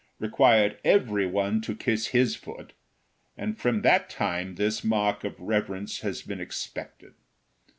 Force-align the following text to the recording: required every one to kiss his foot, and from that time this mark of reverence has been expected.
required 0.17 0.79
every 0.83 1.27
one 1.27 1.61
to 1.61 1.75
kiss 1.75 2.07
his 2.07 2.35
foot, 2.35 2.73
and 3.37 3.59
from 3.59 3.83
that 3.83 4.09
time 4.09 4.55
this 4.55 4.83
mark 4.83 5.23
of 5.23 5.39
reverence 5.39 5.99
has 5.99 6.23
been 6.23 6.41
expected. 6.41 7.13